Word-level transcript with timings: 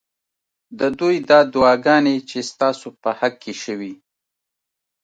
ددوی 0.79 1.15
دا 1.29 1.39
دعاګانې 1.53 2.15
چې 2.29 2.39
ستا 2.49 2.69
سو 2.79 2.89
په 3.01 3.09
حق 3.19 3.33
کي 3.43 3.53
شوي 3.63 3.93